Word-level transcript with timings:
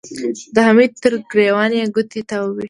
د 0.53 0.55
حميد 0.67 0.91
تر 1.03 1.13
ګرېوان 1.31 1.71
يې 1.79 1.83
ګوتې 1.95 2.21
تاوې 2.29 2.49
کړې. 2.53 2.59